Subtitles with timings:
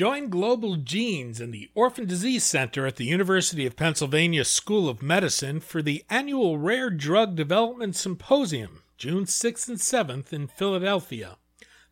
[0.00, 5.02] Join Global Genes and the Orphan Disease Center at the University of Pennsylvania School of
[5.02, 11.36] Medicine for the annual Rare Drug Development Symposium, June 6th and 7th in Philadelphia.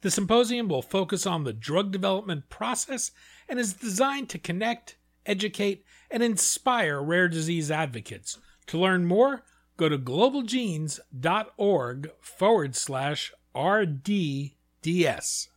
[0.01, 3.11] The symposium will focus on the drug development process
[3.47, 4.97] and is designed to connect,
[5.27, 8.39] educate, and inspire rare disease advocates.
[8.69, 9.43] To learn more,
[9.77, 15.49] go to globalgenes.org forward slash RDDS.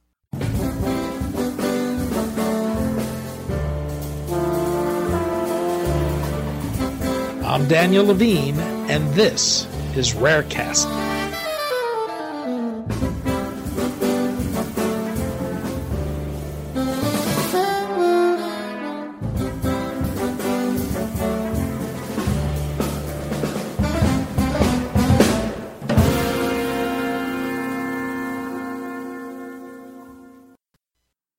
[7.52, 8.58] I'm Daniel Levine,
[8.90, 9.66] and this
[9.98, 10.86] is Rarecast.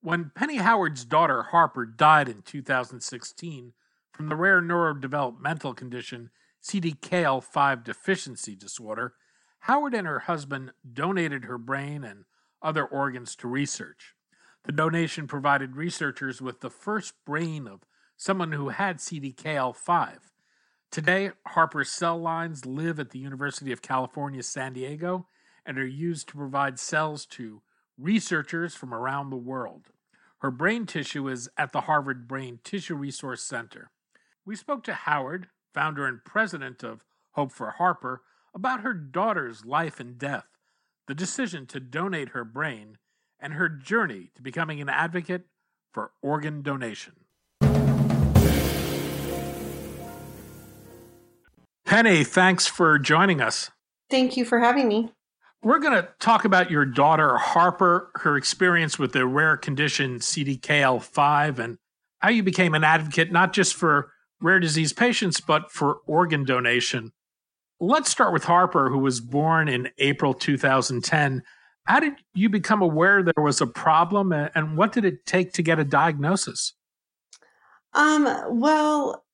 [0.01, 3.73] When Penny Howard's daughter Harper died in 2016,
[4.13, 6.29] from the rare neurodevelopmental condition
[6.63, 9.15] CDKL5 deficiency disorder,
[9.61, 12.25] Howard and her husband donated her brain and
[12.61, 14.13] other organs to research.
[14.63, 17.81] The donation provided researchers with the first brain of
[18.15, 20.19] someone who had CDKL5.
[20.91, 25.27] Today, Harper's cell lines live at the University of California, San Diego,
[25.65, 27.61] and are used to provide cells to
[27.97, 29.87] researchers from around the world.
[30.39, 33.91] Her brain tissue is at the Harvard Brain Tissue Resource Center.
[34.45, 40.01] We spoke to Howard, founder and president of Hope for Harper, about her daughter's life
[40.01, 40.47] and death,
[41.07, 42.97] the decision to donate her brain,
[43.39, 45.45] and her journey to becoming an advocate
[45.93, 47.13] for organ donation.
[51.85, 53.71] Penny, thanks for joining us.
[54.09, 55.13] Thank you for having me.
[55.61, 61.59] We're going to talk about your daughter, Harper, her experience with the rare condition CDKL5,
[61.59, 61.77] and
[62.19, 64.12] how you became an advocate not just for
[64.43, 67.11] rare disease patients, but for organ donation.
[67.79, 71.41] Let's start with Harper, who was born in April 2010.
[71.85, 75.63] How did you become aware there was a problem, and what did it take to
[75.63, 76.73] get a diagnosis?
[77.93, 79.25] Um, well,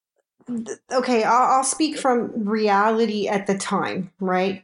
[0.92, 4.64] okay, I'll, I'll speak from reality at the time, right?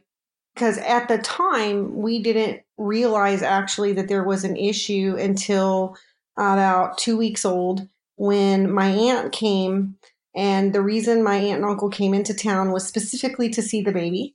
[0.54, 5.96] Because at the time, we didn't realize actually that there was an issue until
[6.36, 7.86] about two weeks old
[8.16, 9.96] when my aunt came
[10.36, 13.90] and the reason my aunt and uncle came into town was specifically to see the
[13.90, 14.34] baby.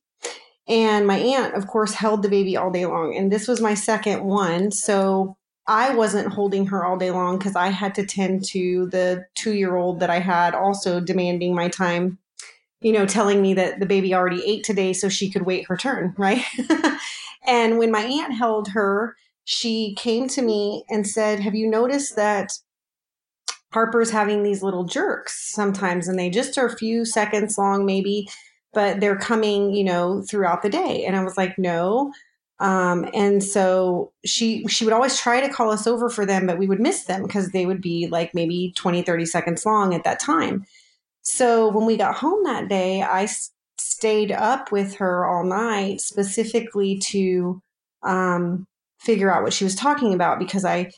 [0.68, 3.16] And my aunt, of course, held the baby all day long.
[3.16, 4.72] And this was my second one.
[4.72, 9.26] So I wasn't holding her all day long because I had to tend to the
[9.36, 12.18] two year old that I had also demanding my time,
[12.82, 15.78] you know, telling me that the baby already ate today so she could wait her
[15.78, 16.44] turn, right?
[17.46, 22.16] and when my aunt held her, she came to me and said, Have you noticed
[22.16, 22.54] that
[23.72, 28.28] Harper's having these little jerks sometimes, and they just are a few seconds long, maybe,
[28.74, 31.06] but they're coming, you know, throughout the day.
[31.06, 32.12] And I was like, no.
[32.60, 36.60] Um, and so she she would always try to call us over for them, but
[36.60, 40.04] we would miss them because they would be like maybe 20, 30 seconds long at
[40.04, 40.66] that time.
[41.24, 46.02] So when we got home that day, I s- stayed up with her all night
[46.02, 47.62] specifically to
[48.04, 48.68] um,
[49.00, 50.92] figure out what she was talking about because I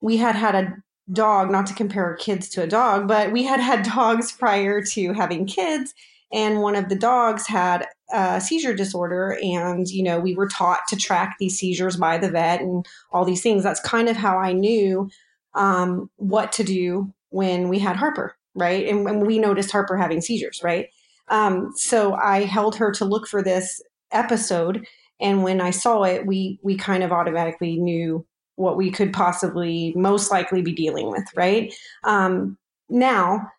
[0.00, 0.76] we had had a
[1.12, 5.12] dog, not to compare kids to a dog, but we had had dogs prior to
[5.12, 5.94] having kids.
[6.32, 9.38] And one of the dogs had a seizure disorder.
[9.42, 13.24] And, you know, we were taught to track these seizures by the vet and all
[13.24, 13.62] these things.
[13.62, 15.08] That's kind of how I knew
[15.54, 18.86] um, what to do when we had Harper, right?
[18.86, 20.88] And when we noticed Harper having seizures, right?
[21.28, 23.82] Um, so I held her to look for this
[24.12, 24.86] episode.
[25.20, 28.24] And when I saw it, we we kind of automatically knew
[28.58, 31.72] what we could possibly most likely be dealing with, right?
[32.04, 32.58] Um,
[32.88, 33.50] now,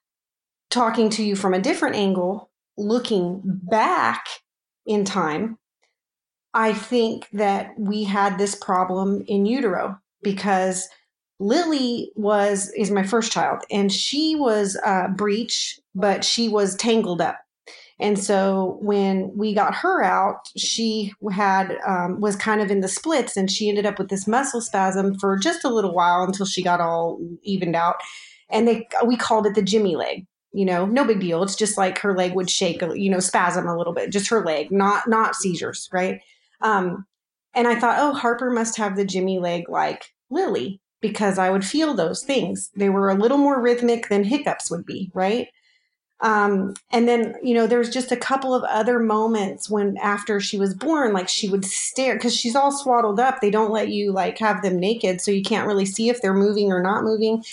[0.70, 4.26] talking to you from a different angle, looking back
[4.86, 5.58] in time,
[6.54, 10.88] I think that we had this problem in utero because
[11.40, 17.22] Lily was is my first child, and she was uh, breech, but she was tangled
[17.22, 17.40] up.
[18.00, 22.88] And so when we got her out, she had um, was kind of in the
[22.88, 26.46] splits, and she ended up with this muscle spasm for just a little while until
[26.46, 27.96] she got all evened out.
[28.50, 30.26] And they we called it the Jimmy leg.
[30.52, 31.44] You know, no big deal.
[31.44, 34.44] It's just like her leg would shake, you know, spasm a little bit, just her
[34.44, 36.22] leg, not not seizures, right?
[36.62, 37.06] Um,
[37.54, 41.66] and I thought, oh, Harper must have the Jimmy leg like Lily because I would
[41.66, 42.72] feel those things.
[42.76, 45.48] They were a little more rhythmic than hiccups would be, right?
[46.22, 50.58] Um, and then, you know, there's just a couple of other moments when after she
[50.58, 53.40] was born, like she would stare because she's all swaddled up.
[53.40, 56.34] They don't let you like have them naked, so you can't really see if they're
[56.34, 57.44] moving or not moving.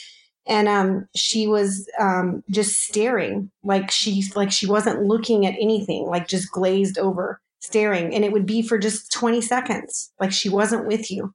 [0.48, 6.06] And um, she was um, just staring, like she like she wasn't looking at anything,
[6.06, 8.14] like just glazed over, staring.
[8.14, 11.34] And it would be for just 20 seconds, like she wasn't with you.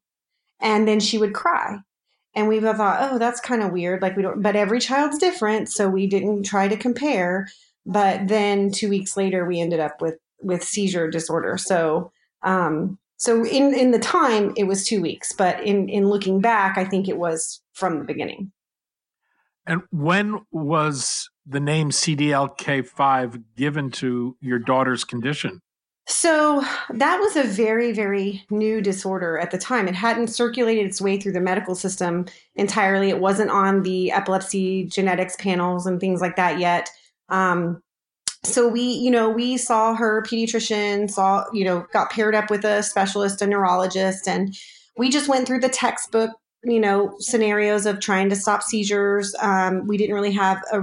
[0.60, 1.80] And then she would cry
[2.34, 4.02] and we thought, oh, that's kind of weird.
[4.02, 7.48] Like we don't, but every child's different, so we didn't try to compare.
[7.86, 11.58] But then two weeks later, we ended up with with seizure disorder.
[11.58, 12.12] So,
[12.44, 16.78] um, so in in the time, it was two weeks, but in in looking back,
[16.78, 18.52] I think it was from the beginning.
[19.66, 25.62] And when was the name CDKL5 given to your daughter's condition?
[26.08, 29.88] So that was a very, very new disorder at the time.
[29.88, 32.26] It hadn't circulated its way through the medical system
[32.56, 33.10] entirely.
[33.10, 36.90] It wasn't on the epilepsy genetics panels and things like that yet.
[37.30, 37.82] Um,
[38.44, 42.66] so we, you know, we saw her pediatrician, saw, you know, got paired up with
[42.66, 44.56] a specialist, a neurologist, and
[44.98, 46.32] we just went through the textbook,
[46.64, 49.36] you know, scenarios of trying to stop seizures.
[49.40, 50.82] Um, we didn't really have a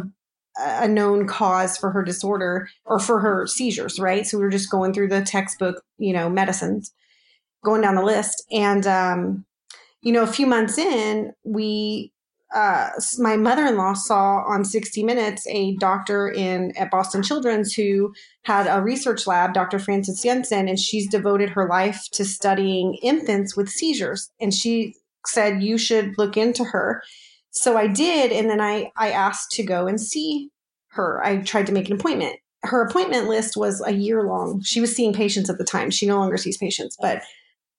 [0.58, 4.26] a known cause for her disorder or for her seizures, right?
[4.26, 6.93] So we were just going through the textbook, you know, medicines,
[7.64, 8.44] going down the list.
[8.50, 9.44] And, um,
[10.02, 12.12] you know, a few months in, we,
[12.55, 12.88] uh,
[13.19, 18.12] my mother-in-law saw on 60 Minutes a doctor in at Boston Children's who
[18.44, 19.78] had a research lab, Dr.
[19.78, 24.31] Frances Jensen, and she's devoted her life to studying infants with seizures.
[24.40, 24.94] And she
[25.26, 27.02] said you should look into her
[27.58, 30.50] so I did, and then I I asked to go and see
[30.88, 31.22] her.
[31.25, 32.37] I tried to make an appointment.
[32.62, 34.62] Her appointment list was a year long.
[34.62, 35.90] She was seeing patients at the time.
[35.90, 37.22] She no longer sees patients, but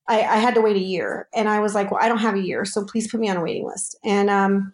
[0.08, 1.28] I, I had to wait a year.
[1.36, 3.38] And I was like, well, I don't have a year, so please put me on
[3.38, 3.98] a waiting list.
[4.04, 4.74] And um,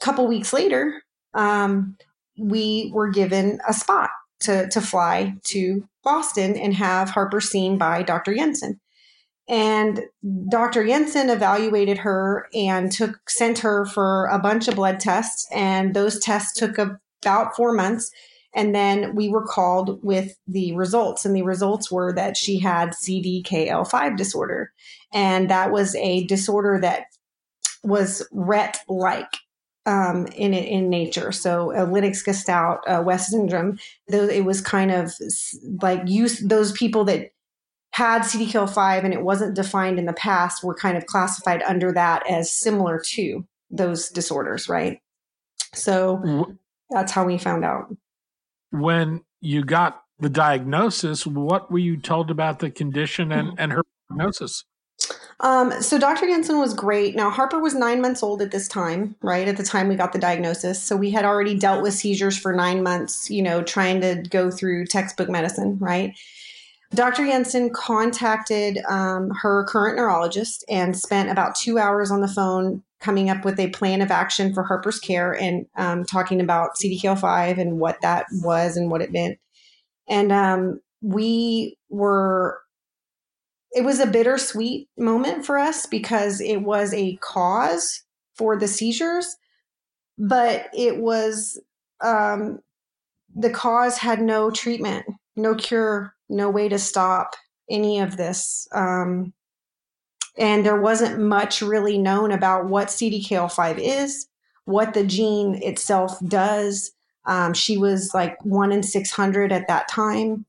[0.00, 1.02] a couple weeks later,
[1.34, 1.96] um,
[2.38, 4.10] we were given a spot
[4.40, 8.34] to to fly to Boston and have Harper seen by Dr.
[8.34, 8.80] Jensen.
[9.46, 10.02] And
[10.48, 10.86] Dr.
[10.86, 16.18] Jensen evaluated her and took sent her for a bunch of blood tests, and those
[16.18, 18.10] tests took about four months.
[18.54, 22.90] And then we were called with the results, and the results were that she had
[22.90, 24.72] CDKL5 disorder,
[25.12, 27.06] and that was a disorder that
[27.82, 29.34] was Rett like
[29.86, 31.32] um, in in nature.
[31.32, 33.78] So uh, Lennox-Gastaut, uh, West syndrome.
[34.08, 35.12] Though it was kind of
[35.82, 37.32] like use those people that
[37.94, 42.28] had CDKL5 and it wasn't defined in the past were kind of classified under that
[42.28, 44.98] as similar to those disorders, right?
[45.74, 46.56] So
[46.90, 47.94] that's how we found out.
[48.72, 53.84] When you got the diagnosis, what were you told about the condition and, and her
[54.08, 54.64] prognosis?
[55.38, 56.26] Um, so Dr.
[56.26, 57.14] Jensen was great.
[57.14, 59.46] Now Harper was nine months old at this time, right?
[59.46, 60.82] At the time we got the diagnosis.
[60.82, 64.50] So we had already dealt with seizures for nine months, you know, trying to go
[64.50, 66.12] through textbook medicine, right?
[66.94, 67.26] Dr.
[67.26, 73.28] Jensen contacted um, her current neurologist and spent about two hours on the phone coming
[73.28, 77.78] up with a plan of action for Harper's care and um, talking about CDKL5 and
[77.78, 79.38] what that was and what it meant.
[80.08, 82.60] And um, we were,
[83.72, 88.02] it was a bittersweet moment for us because it was a cause
[88.36, 89.36] for the seizures,
[90.16, 91.60] but it was,
[92.02, 92.60] um,
[93.34, 95.04] the cause had no treatment,
[95.36, 97.34] no cure, no way to stop
[97.70, 98.68] any of this.
[98.72, 99.32] Um,
[100.36, 104.26] and there wasn't much really known about what CDKL5 is,
[104.64, 106.92] what the gene itself does.
[107.26, 110.44] Um, she was like one in 600 at that time,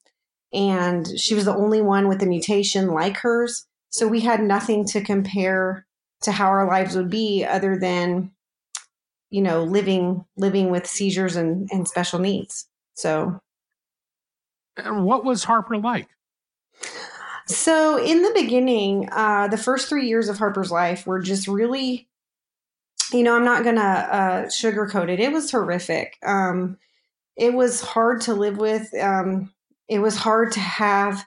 [0.51, 3.65] and she was the only one with a mutation like hers.
[3.89, 5.85] So we had nothing to compare
[6.21, 8.31] to how our lives would be other than,
[9.29, 12.67] you know, living living with seizures and, and special needs.
[12.95, 13.39] So
[14.77, 16.09] and what was Harper like?
[17.47, 22.07] So, in the beginning, uh, the first three years of Harper's life were just really,
[23.13, 25.19] you know, I'm not going to uh, sugarcoat it.
[25.19, 26.17] It was horrific.
[26.25, 26.77] Um,
[27.37, 28.91] it was hard to live with.
[28.99, 29.53] Um,
[29.87, 31.23] it was hard to have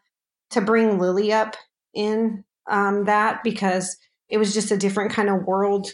[0.50, 1.56] to bring Lily up
[1.94, 3.96] in um, that because
[4.28, 5.88] it was just a different kind of world,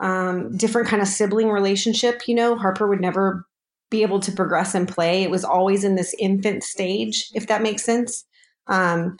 [0.00, 2.22] um, different kind of sibling relationship.
[2.26, 3.46] You know, Harper would never
[3.90, 5.22] be able to progress and play.
[5.22, 8.24] It was always in this infant stage, if that makes sense.
[8.66, 9.16] Um,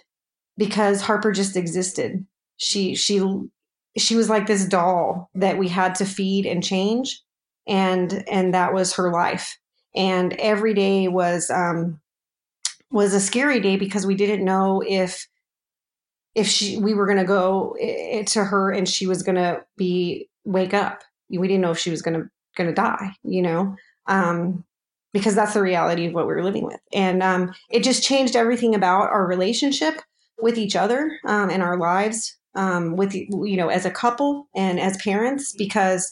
[0.56, 2.26] because Harper just existed.
[2.56, 3.22] She she
[3.96, 7.22] she was like this doll that we had to feed and change,
[7.66, 9.58] and and that was her life.
[9.94, 12.00] And every day was um,
[12.90, 15.26] was a scary day because we didn't know if
[16.34, 17.74] if she we were going to go
[18.26, 21.02] to her and she was going to be wake up.
[21.30, 23.12] We didn't know if she was going to going to die.
[23.22, 23.76] You know,
[24.08, 24.64] um,
[25.12, 26.80] because that's the reality of what we were living with.
[26.92, 30.00] And um, it just changed everything about our relationship
[30.40, 34.80] with each other um, and our lives um, with, you know, as a couple and
[34.80, 36.10] as parents, because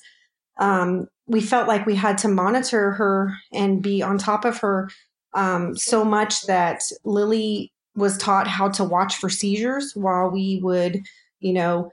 [0.59, 4.89] um, we felt like we had to monitor her and be on top of her
[5.35, 11.03] um, so much that Lily was taught how to watch for seizures while we would,
[11.41, 11.91] you know,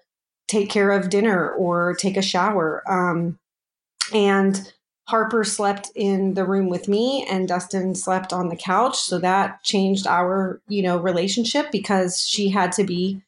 [0.47, 2.83] take care of dinner or take a shower.
[2.87, 3.39] Um,
[4.13, 4.71] and
[5.05, 8.97] Harper slept in the room with me and Dustin slept on the couch.
[8.97, 13.21] So that changed our, you know, relationship because she had to be,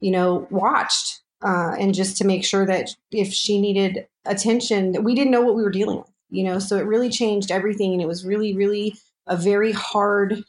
[0.00, 1.20] you know, watched.
[1.42, 5.56] Uh, and just to make sure that if she needed attention, we didn't know what
[5.56, 6.58] we were dealing with, you know.
[6.60, 8.94] So it really changed everything, and it was really, really
[9.26, 10.44] a very hard,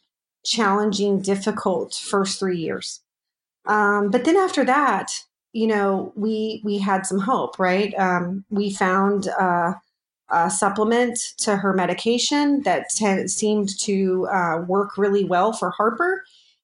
[0.46, 3.00] challenging, difficult first three years.
[3.66, 5.12] Um, but then after that,
[5.52, 7.98] you know, we we had some hope, right?
[7.98, 9.30] Um, we found.
[9.30, 9.74] Uh,
[10.34, 16.24] uh, supplement to her medication that t- seemed to uh, work really well for Harper.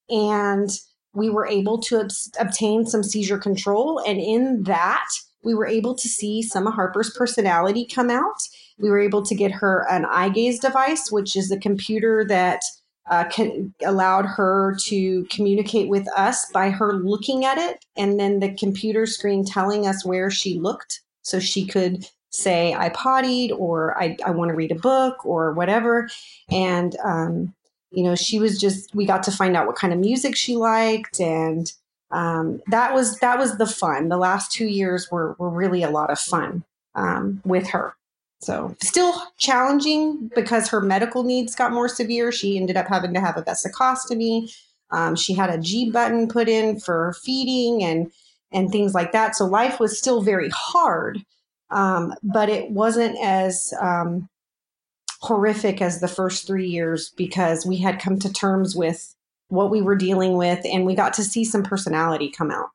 [0.09, 0.69] And
[1.13, 4.01] we were able to ob- obtain some seizure control.
[4.05, 5.07] And in that,
[5.43, 8.41] we were able to see some of Harper's personality come out.
[8.79, 12.61] We were able to get her an eye gaze device, which is a computer that
[13.09, 13.25] uh,
[13.85, 19.05] allowed her to communicate with us by her looking at it and then the computer
[19.05, 24.31] screen telling us where she looked so she could say I pottied or I, I
[24.31, 26.09] want to read a book or whatever.
[26.49, 27.53] And, um,
[27.91, 30.55] you know, she was just, we got to find out what kind of music she
[30.55, 31.19] liked.
[31.19, 31.71] And
[32.11, 34.09] um, that was, that was the fun.
[34.09, 36.63] The last two years were, were really a lot of fun
[36.95, 37.95] um, with her.
[38.41, 42.31] So still challenging because her medical needs got more severe.
[42.31, 44.55] She ended up having to have a vesicostomy.
[44.91, 48.11] Um, she had a G button put in for feeding and,
[48.51, 49.35] and things like that.
[49.35, 51.23] So life was still very hard
[51.71, 54.29] um, but it wasn't as um,
[55.21, 59.15] horrific as the first three years because we had come to terms with
[59.49, 62.69] what we were dealing with and we got to see some personality come out.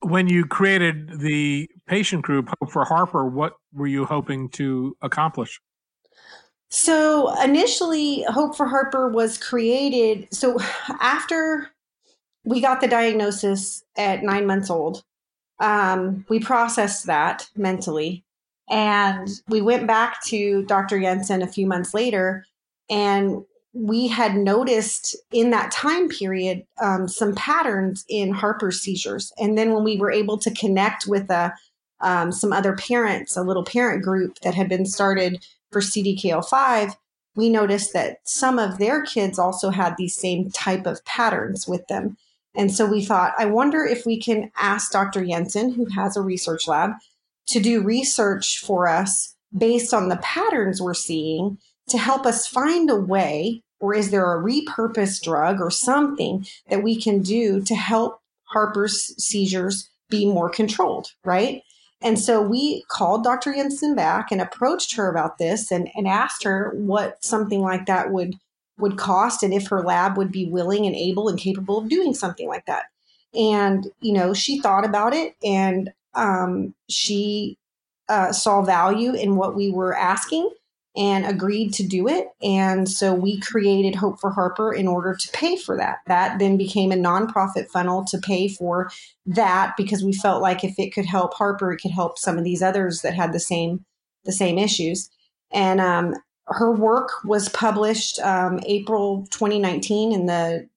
[0.00, 5.60] When you created the patient group, Hope for Harper, what were you hoping to accomplish?
[6.70, 10.26] So initially, Hope for Harper was created.
[10.32, 10.58] So
[11.00, 11.70] after
[12.44, 15.04] we got the diagnosis at nine months old,
[15.62, 18.24] um, we processed that mentally.
[18.68, 21.00] And we went back to Dr.
[21.00, 22.44] Jensen a few months later,
[22.90, 29.32] and we had noticed in that time period um, some patterns in Harper's seizures.
[29.38, 31.54] And then when we were able to connect with a,
[32.00, 36.94] um, some other parents, a little parent group that had been started for CDKL5,
[37.34, 41.86] we noticed that some of their kids also had these same type of patterns with
[41.86, 42.16] them.
[42.54, 45.24] And so we thought, I wonder if we can ask Dr.
[45.24, 46.92] Jensen, who has a research lab,
[47.48, 52.90] to do research for us based on the patterns we're seeing to help us find
[52.90, 57.74] a way, or is there a repurposed drug or something that we can do to
[57.74, 61.62] help Harper's seizures be more controlled, right?
[62.02, 63.54] And so we called Dr.
[63.54, 68.10] Jensen back and approached her about this and, and asked her what something like that
[68.10, 68.34] would
[68.78, 72.14] would cost and if her lab would be willing and able and capable of doing
[72.14, 72.84] something like that.
[73.34, 77.58] And, you know, she thought about it and um, she
[78.08, 80.50] uh, saw value in what we were asking
[80.94, 82.28] and agreed to do it.
[82.42, 85.98] And so we created Hope for Harper in order to pay for that.
[86.06, 88.90] That then became a nonprofit funnel to pay for
[89.24, 92.44] that because we felt like if it could help Harper, it could help some of
[92.44, 93.84] these others that had the same
[94.24, 95.10] the same issues.
[95.50, 96.14] And um,
[96.52, 100.68] her work was published um, April 2019 in the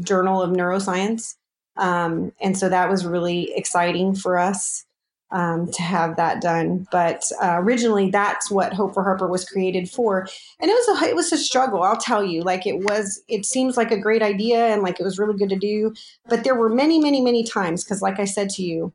[0.00, 1.36] Journal of Neuroscience.
[1.76, 4.84] Um, and so that was really exciting for us
[5.30, 6.86] um, to have that done.
[6.92, 10.28] But uh, originally, that's what Hope for Harper was created for,
[10.60, 11.82] and it was a it was a struggle.
[11.82, 13.22] I'll tell you, like it was.
[13.28, 15.92] It seems like a great idea and like it was really good to do,
[16.28, 18.92] but there were many, many, many times because, like I said to you,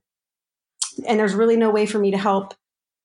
[1.05, 2.53] and there's really no way for me to help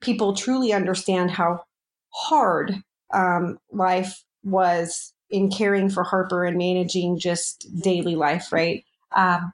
[0.00, 1.64] people truly understand how
[2.11, 2.82] hard
[3.14, 8.85] um, life was in caring for Harper and managing just daily life, right?
[9.16, 9.52] Um,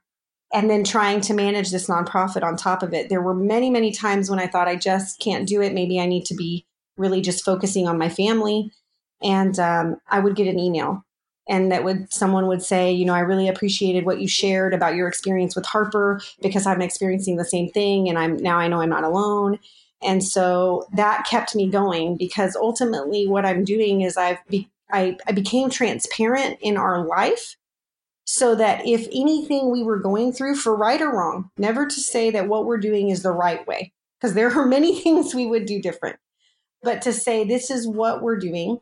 [0.53, 3.09] and then trying to manage this nonprofit on top of it.
[3.09, 5.73] There were many, many times when I thought I just can't do it.
[5.73, 8.73] Maybe I need to be really just focusing on my family.
[9.23, 11.05] And um, I would get an email,
[11.49, 14.95] and that would someone would say, you know, I really appreciated what you shared about
[14.95, 18.81] your experience with Harper because I'm experiencing the same thing, and I'm now I know
[18.81, 19.59] I'm not alone.
[20.03, 25.19] And so that kept me going because ultimately what I'm doing is I've be, I,
[25.27, 27.57] I became transparent in our life
[28.25, 32.31] so that if anything we were going through for right or wrong, never to say
[32.31, 35.67] that what we're doing is the right way, because there are many things we would
[35.67, 36.17] do different.
[36.83, 38.79] but to say, this is what we're doing.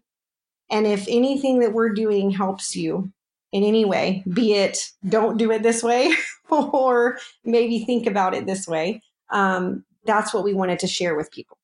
[0.70, 3.10] And if anything that we're doing helps you
[3.52, 6.12] in any way, be it don't do it this way
[6.50, 11.30] or maybe think about it this way, um, that's what we wanted to share with
[11.30, 11.58] people.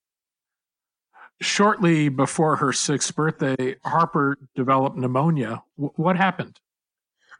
[1.41, 5.63] Shortly before her sixth birthday, Harper developed pneumonia.
[5.77, 6.61] W- what happened?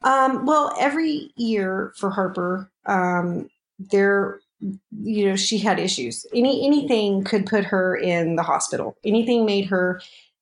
[0.03, 6.27] Um, well, every year for Harper, um, there, you know, she had issues.
[6.35, 8.97] Any anything could put her in the hospital.
[9.05, 10.01] Anything made her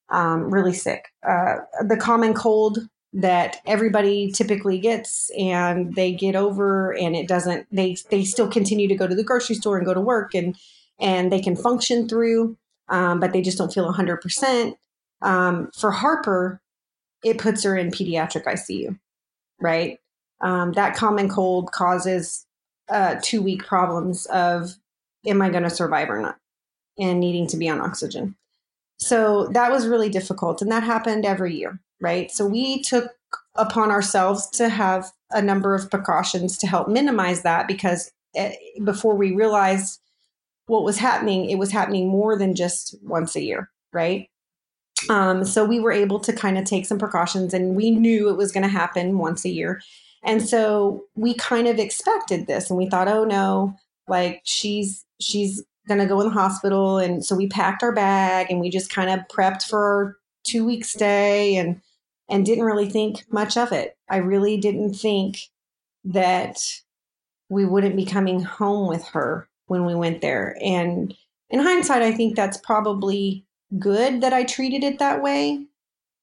[0.09, 1.09] um, really sick.
[1.29, 2.79] Uh, the common cold
[3.13, 8.89] that everybody typically gets and they get over and it doesn't they they still continue
[8.89, 10.57] to go to the grocery store and go to work and
[10.99, 12.57] and they can function through
[12.89, 14.75] um, but they just don't feel 100%
[15.21, 16.63] um, for harper
[17.23, 18.99] it puts her in pediatric icu
[19.63, 19.99] right?
[20.41, 22.45] Um, that common cold causes
[22.89, 24.75] uh, two week problems of
[25.25, 26.37] am i going to survive or not?
[26.99, 28.37] And needing to be on oxygen
[28.99, 32.31] so that was really difficult and that happened every year right?
[32.31, 33.13] So we took
[33.55, 39.15] upon ourselves to have a number of precautions to help minimize that because eh, before
[39.15, 40.01] we realized
[40.67, 44.29] what was happening, it was happening more than just once a year, right?
[45.09, 48.37] Um, so we were able to kind of take some precautions and we knew it
[48.37, 49.81] was going to happen once a year.
[50.23, 53.75] And so we kind of expected this and we thought, oh no,
[54.07, 56.99] like she's, she's going to go in the hospital.
[56.99, 60.91] And so we packed our bag and we just kind of prepped for two weeks
[60.91, 61.81] stay and,
[62.29, 63.97] and didn't really think much of it.
[64.09, 65.39] I really didn't think
[66.05, 66.59] that
[67.49, 70.57] we wouldn't be coming home with her when we went there.
[70.63, 71.15] And
[71.51, 73.45] in hindsight, I think that's probably
[73.79, 75.67] good that I treated it that way.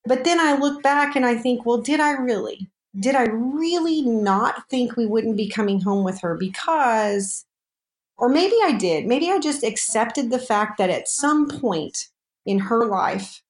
[0.06, 2.70] But then I look back and I think, well, did I really?
[3.00, 6.36] Did I really not think we wouldn't be coming home with her?
[6.36, 7.46] Because,
[8.20, 9.06] or maybe I did.
[9.06, 12.10] Maybe I just accepted the fact that at some point
[12.46, 13.42] in her life,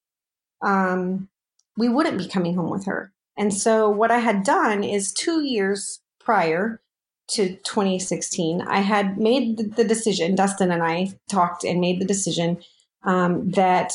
[0.61, 1.27] um,
[1.75, 3.11] we wouldn't be coming home with her.
[3.35, 6.81] And so what I had done is two years prior
[7.29, 12.59] to 2016, I had made the decision, Dustin and I talked and made the decision
[13.03, 13.93] um, that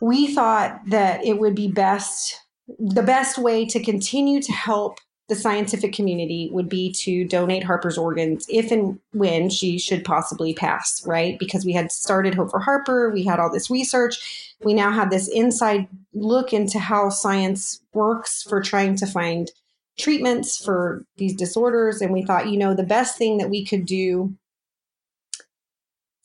[0.00, 2.40] we thought that it would be best,
[2.78, 4.98] the best way to continue to help
[5.32, 10.52] the scientific community would be to donate Harper's organs if and when she should possibly
[10.52, 11.38] pass, right?
[11.38, 15.08] Because we had started Hope for Harper, we had all this research, we now have
[15.08, 19.50] this inside look into how science works for trying to find
[19.98, 22.02] treatments for these disorders.
[22.02, 24.34] And we thought, you know, the best thing that we could do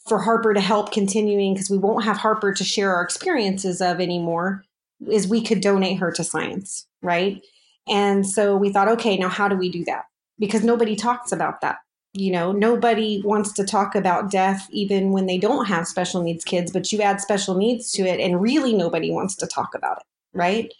[0.05, 4.01] for Harper to help continuing, because we won't have Harper to share our experiences of
[4.01, 4.65] anymore,
[5.09, 7.41] is we could donate her to science, right?
[7.89, 10.05] And so we thought, okay, now how do we do that?
[10.39, 11.77] Because nobody talks about that.
[12.13, 16.43] You know, nobody wants to talk about death even when they don't have special needs
[16.43, 19.97] kids, but you add special needs to it, and really nobody wants to talk about
[19.97, 20.73] it, right?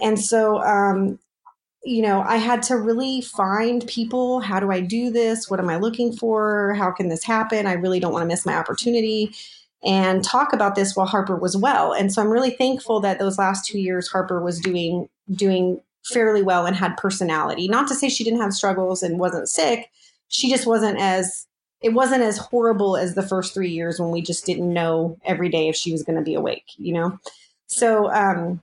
[0.00, 1.18] And so, um,
[1.84, 4.40] you know, I had to really find people.
[4.40, 5.48] How do I do this?
[5.48, 6.74] What am I looking for?
[6.74, 7.66] How can this happen?
[7.66, 9.32] I really don't want to miss my opportunity
[9.84, 11.92] and talk about this while Harper was well.
[11.92, 16.42] And so I'm really thankful that those last two years Harper was doing doing fairly
[16.42, 17.68] well and had personality.
[17.68, 19.90] Not to say she didn't have struggles and wasn't sick.
[20.28, 21.46] She just wasn't as
[21.80, 25.50] it wasn't as horrible as the first three years when we just didn't know every
[25.50, 27.18] day if she was going to be awake, you know?
[27.66, 28.62] So, um,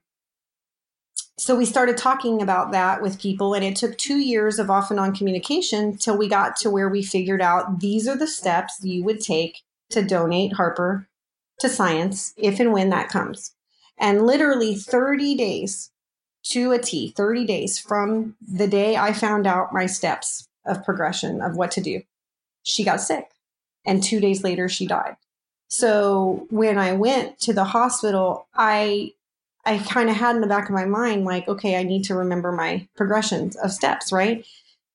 [1.38, 4.89] so we started talking about that with people and it took two years of off
[4.89, 8.80] and on communication till we got to where we figured out these are the steps
[8.84, 11.08] you would take to donate harper
[11.60, 13.54] to science if and when that comes
[13.99, 15.90] and literally 30 days
[16.43, 21.41] to a T, 30 days from the day I found out my steps of progression
[21.41, 22.01] of what to do.
[22.63, 23.30] She got sick.
[23.86, 25.17] And two days later, she died.
[25.69, 29.13] So when I went to the hospital, I
[29.65, 32.15] I kind of had in the back of my mind, like, okay, I need to
[32.15, 34.45] remember my progressions of steps, right?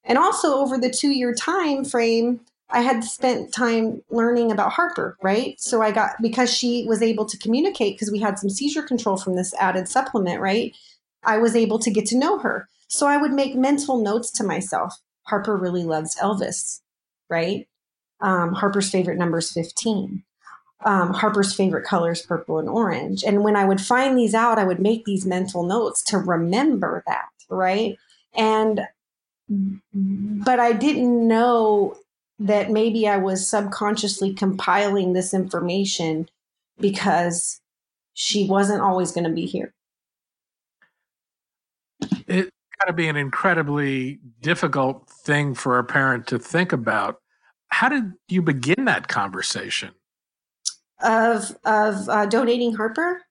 [0.04, 5.16] And also over the two year time frame, I had spent time learning about Harper,
[5.22, 5.58] right?
[5.60, 9.16] So I got because she was able to communicate because we had some seizure control
[9.16, 10.74] from this added supplement, right?
[11.26, 12.68] I was able to get to know her.
[12.88, 14.94] So I would make mental notes to myself.
[15.24, 16.80] Harper really loves Elvis,
[17.28, 17.68] right?
[18.20, 20.22] Um, Harper's favorite number is 15.
[20.84, 23.24] Um, Harper's favorite color is purple and orange.
[23.24, 27.02] And when I would find these out, I would make these mental notes to remember
[27.06, 27.96] that, right?
[28.34, 28.82] And,
[29.48, 31.96] but I didn't know
[32.38, 36.28] that maybe I was subconsciously compiling this information
[36.78, 37.60] because
[38.12, 39.72] she wasn't always going to be here
[42.00, 47.20] it's got to be an incredibly difficult thing for a parent to think about.
[47.68, 49.92] How did you begin that conversation?
[51.02, 53.22] of of uh, donating Harper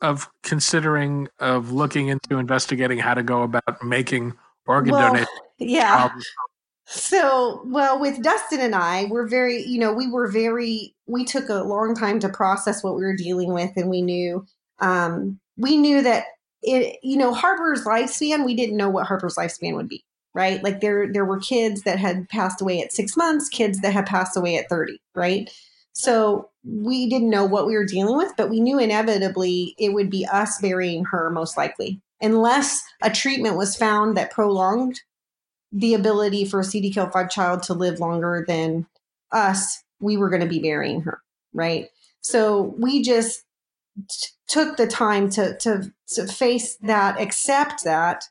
[0.00, 4.34] of considering of looking into investigating how to go about making
[4.66, 5.28] organ well, donation.
[5.58, 6.10] Yeah.
[6.86, 11.48] So, well, with Dustin and I, we're very, you know, we were very, we took
[11.48, 14.44] a long time to process what we were dealing with, and we knew,
[14.80, 16.24] um, we knew that
[16.62, 20.62] it, you know, Harper's lifespan, we didn't know what Harper's lifespan would be, right?
[20.62, 24.06] Like there, there were kids that had passed away at six months, kids that had
[24.06, 25.50] passed away at 30, right?
[25.92, 30.10] So we didn't know what we were dealing with, but we knew inevitably it would
[30.10, 35.00] be us burying her most likely, unless a treatment was found that prolonged
[35.72, 38.86] the ability for a CDKL5 child to live longer than
[39.32, 41.20] us, we were going to be burying her,
[41.52, 41.88] right?
[42.20, 43.42] So we just
[44.48, 48.24] took the time to, to to face that, accept that,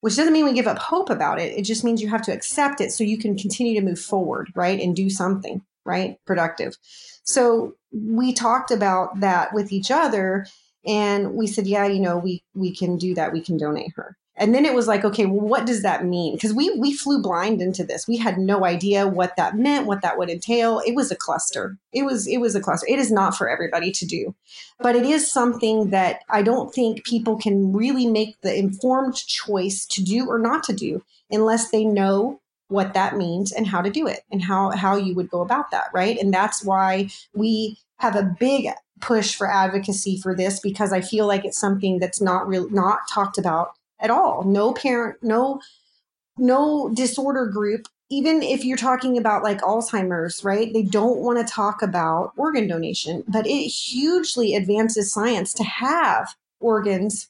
[0.00, 1.56] which doesn't mean we give up hope about it.
[1.58, 4.50] It just means you have to accept it so you can continue to move forward,
[4.54, 6.76] right, and do something, right, productive.
[7.24, 10.46] So we talked about that with each other,
[10.86, 13.32] and we said, yeah, you know, we we can do that.
[13.32, 16.34] We can donate her and then it was like okay well what does that mean?
[16.34, 18.08] Because we we flew blind into this.
[18.08, 20.80] We had no idea what that meant what that would entail.
[20.86, 21.76] It was a cluster.
[21.92, 22.86] It was it was a cluster.
[22.88, 24.34] It is not for everybody to do.
[24.80, 29.84] But it is something that i don't think people can really make the informed choice
[29.86, 33.90] to do or not to do unless they know what that means and how to
[33.90, 36.18] do it and how how you would go about that right?
[36.18, 38.68] And that's why we have a big
[39.00, 42.98] push for advocacy for this because i feel like it's something that's not real not
[43.12, 44.44] talked about at all.
[44.44, 45.60] No parent, no
[46.36, 50.72] no disorder group even if you're talking about like Alzheimer's, right?
[50.72, 56.34] They don't want to talk about organ donation, but it hugely advances science to have
[56.58, 57.28] organs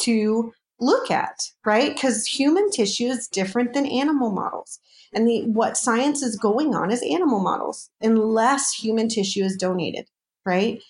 [0.00, 1.94] to look at, right?
[1.94, 4.80] Because human tissue is different than animal models.
[5.12, 10.08] And the, what science is going on is animal models, unless human tissue is donated,
[10.44, 10.82] right?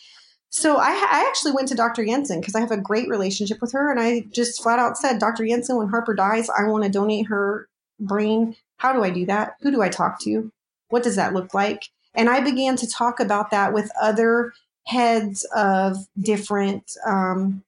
[0.51, 2.05] So I, I actually went to Dr.
[2.05, 5.19] Jensen because I have a great relationship with her, and I just flat out said,
[5.19, 5.47] Dr.
[5.47, 7.69] Jensen, when Harper dies, I want to donate her
[8.01, 8.57] brain.
[8.79, 9.57] How do I do that?
[9.61, 10.51] Who do I talk to?
[10.89, 11.91] What does that look like?
[12.15, 14.53] And I began to talk about that with other
[14.87, 17.63] heads of different um,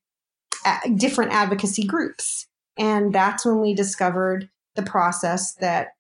[0.64, 5.94] a- different advocacy groups, and that's when we discovered the process that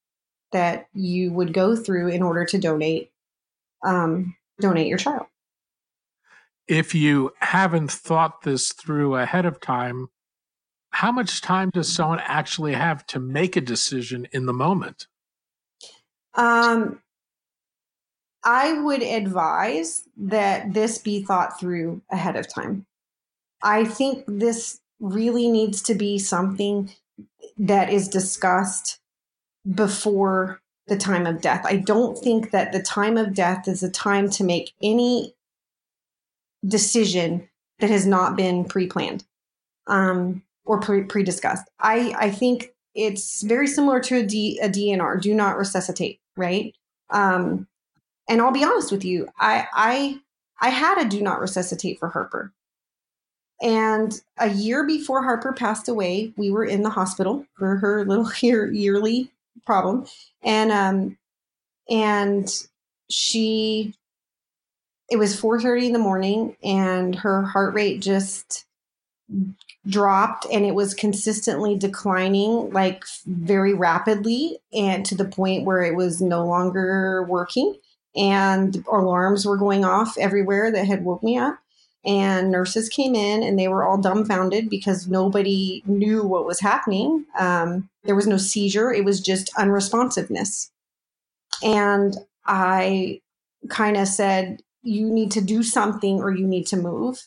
[0.52, 3.10] that you would go through in order to donate
[3.84, 5.26] um, donate your child
[6.68, 10.08] if you haven't thought this through ahead of time,
[10.90, 15.06] how much time does someone actually have to make a decision in the moment?
[16.34, 17.00] Um,
[18.44, 22.86] I would advise that this be thought through ahead of time.
[23.62, 26.90] I think this really needs to be something
[27.56, 29.00] that is discussed
[29.74, 31.62] before the time of death.
[31.64, 35.34] I don't think that the time of death is a time to make any
[36.66, 39.24] decision that has not been pre-planned
[39.86, 41.68] um, or pre discussed.
[41.80, 46.74] I I think it's very similar to a, D, a DNR, do not resuscitate, right?
[47.10, 47.68] Um,
[48.28, 50.20] and I'll be honest with you, I I
[50.60, 52.52] I had a do not resuscitate for Harper.
[53.60, 58.30] And a year before Harper passed away, we were in the hospital for her little
[58.40, 59.32] year, yearly
[59.66, 60.06] problem,
[60.42, 61.18] and um,
[61.88, 62.48] and
[63.10, 63.94] she
[65.08, 68.66] it was 4:30 in the morning and her heart rate just
[69.86, 75.94] dropped and it was consistently declining like very rapidly and to the point where it
[75.94, 77.74] was no longer working.
[78.16, 81.58] And alarms were going off everywhere that had woke me up.
[82.04, 87.26] And nurses came in and they were all dumbfounded because nobody knew what was happening.
[87.38, 88.92] Um, there was no seizure.
[88.92, 90.70] It was just unresponsiveness.
[91.62, 92.16] And
[92.50, 93.20] i
[93.68, 97.26] kind of said you need to do something or you need to move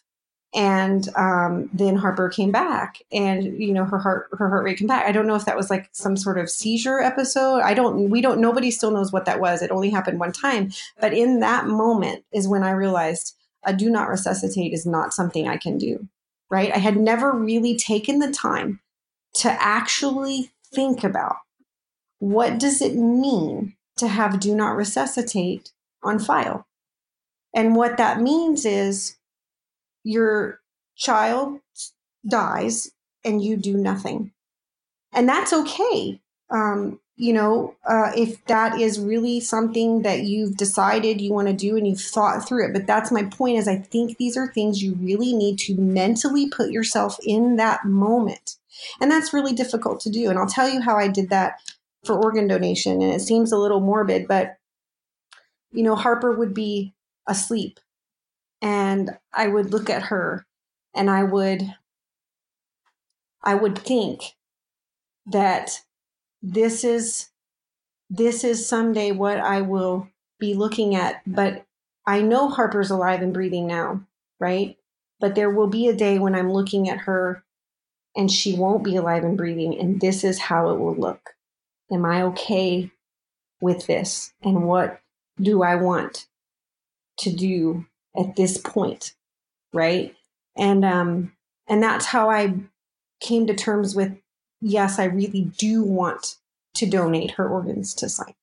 [0.53, 4.87] and um, then Harper came back, and you know her heart her heart rate came
[4.87, 5.05] back.
[5.05, 7.61] I don't know if that was like some sort of seizure episode.
[7.61, 8.09] I don't.
[8.09, 8.41] We don't.
[8.41, 9.61] Nobody still knows what that was.
[9.61, 13.89] It only happened one time, but in that moment is when I realized a do
[13.89, 16.07] not resuscitate is not something I can do.
[16.49, 16.73] Right?
[16.73, 18.81] I had never really taken the time
[19.35, 21.37] to actually think about
[22.19, 25.71] what does it mean to have do not resuscitate
[26.03, 26.67] on file
[27.53, 29.17] and what that means is
[30.03, 30.59] your
[30.95, 31.59] child
[32.27, 32.91] dies
[33.23, 34.31] and you do nothing.
[35.13, 36.21] And that's okay.
[36.49, 41.53] Um, you know, uh, if that is really something that you've decided you want to
[41.53, 42.73] do and you've thought through it.
[42.73, 46.49] But that's my point is I think these are things you really need to mentally
[46.49, 48.55] put yourself in that moment.
[48.99, 50.29] And that's really difficult to do.
[50.29, 51.59] And I'll tell you how I did that
[52.05, 53.01] for organ donation.
[53.01, 54.57] And it seems a little morbid, but
[55.71, 56.93] you know, Harper would be
[57.27, 57.79] asleep
[58.61, 60.45] and I would look at her
[60.93, 61.73] and I would
[63.43, 64.35] I would think
[65.25, 65.81] that
[66.41, 67.29] this is
[68.09, 71.65] this is someday what I will be looking at but
[72.05, 74.01] I know Harper's alive and breathing now,
[74.39, 74.75] right?
[75.19, 77.43] But there will be a day when I'm looking at her
[78.15, 81.35] and she won't be alive and breathing and this is how it will look.
[81.91, 82.89] Am I okay
[83.61, 84.33] with this?
[84.41, 84.99] And what
[85.39, 86.27] do I want
[87.21, 87.85] to do
[88.17, 89.13] at this point?
[89.73, 90.15] Right.
[90.57, 91.33] And, um,
[91.67, 92.55] and that's how I
[93.21, 94.17] came to terms with
[94.61, 96.35] yes, I really do want
[96.75, 98.35] to donate her organs to science.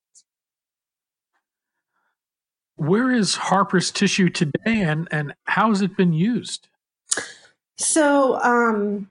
[2.75, 6.67] Where is Harper's tissue today and, and how has it been used?
[7.77, 9.09] So, um,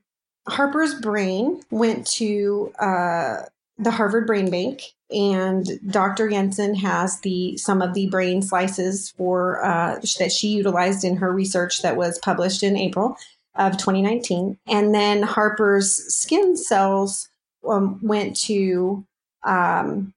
[0.49, 3.43] Harper's brain went to uh,
[3.79, 6.29] the Harvard Brain Bank, and Dr.
[6.29, 11.33] Jensen has the some of the brain slices for uh, that she utilized in her
[11.33, 13.17] research that was published in April
[13.55, 14.59] of 2019.
[14.67, 17.29] And then Harper's skin cells
[17.69, 19.05] um, went to
[19.45, 20.13] um,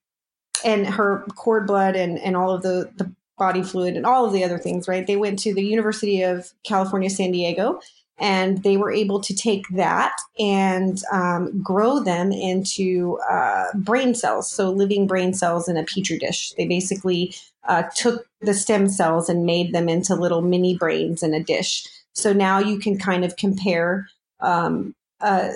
[0.64, 4.32] and her cord blood and and all of the the body fluid and all of
[4.32, 4.86] the other things.
[4.86, 7.80] Right, they went to the University of California, San Diego
[8.18, 14.50] and they were able to take that and um, grow them into uh, brain cells,
[14.50, 16.52] so living brain cells in a petri dish.
[16.56, 21.34] They basically uh, took the stem cells and made them into little mini brains in
[21.34, 21.86] a dish.
[22.12, 24.08] So now you can kind of compare
[24.40, 25.52] um, uh,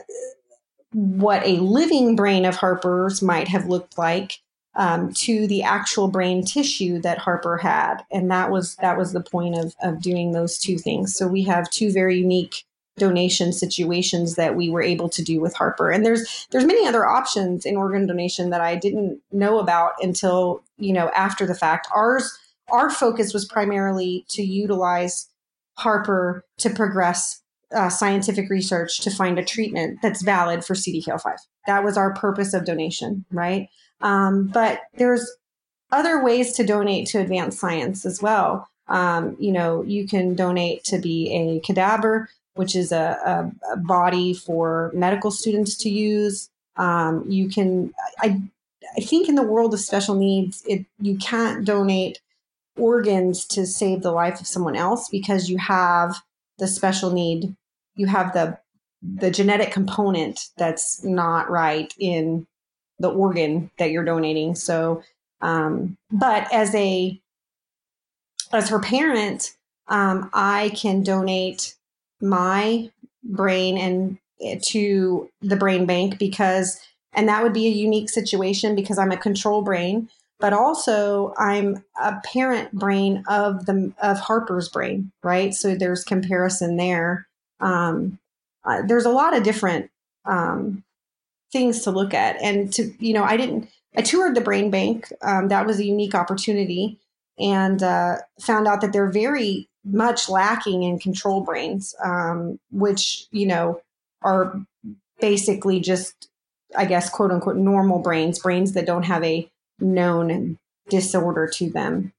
[0.93, 4.41] what a living brain of Harper's might have looked like
[4.77, 9.23] um, to the actual brain tissue that Harper had, and that was that was the
[9.23, 11.17] point of of doing those two things.
[11.17, 12.65] So we have two very unique
[12.99, 17.07] donation situations that we were able to do with Harper, and there's there's many other
[17.07, 21.89] options in organ donation that I didn't know about until you know after the fact.
[21.95, 22.39] Ours
[22.71, 25.29] our focus was primarily to utilize
[25.79, 31.37] Harper to progress uh, scientific research to find a treatment that's valid for CDKL5.
[31.67, 33.69] That was our purpose of donation, right?
[34.01, 35.37] Um, but there's
[35.93, 38.69] other ways to donate to advanced science as well.
[38.89, 43.77] Um, you know, you can donate to be a cadaver, which is a, a, a
[43.77, 46.49] body for medical students to use.
[46.77, 48.41] Um, you can, I,
[48.97, 52.21] I think in the world of special needs, it you can't donate
[52.77, 56.17] organs to save the life of someone else because you have
[56.59, 57.55] the special need,
[57.95, 58.59] you have the
[59.03, 62.47] the genetic component that's not right in
[62.99, 64.55] the organ that you're donating.
[64.55, 65.03] So,
[65.41, 67.21] um, but as a
[68.53, 69.53] as her parent,
[69.89, 71.75] um, I can donate
[72.21, 72.91] my
[73.23, 76.81] brain and eh, to the brain bank because,
[77.13, 81.85] and that would be a unique situation because I'm a control brain, but also I'm
[82.01, 85.55] a parent brain of the of Harper's brain, right?
[85.55, 87.27] So there's comparison there.
[87.61, 88.19] Um,
[88.65, 89.91] uh, there's a lot of different
[90.25, 90.83] um,
[91.53, 92.41] things to look at.
[92.43, 95.13] And to, you know, I didn't, I toured the brain bank.
[95.23, 96.99] Um, that was a unique opportunity
[97.39, 103.47] and uh, found out that they're very much lacking in control brains, um, which, you
[103.47, 103.81] know,
[104.23, 104.61] are
[105.21, 106.29] basically just,
[106.77, 112.13] I guess, quote unquote, normal brains, brains that don't have a known disorder to them.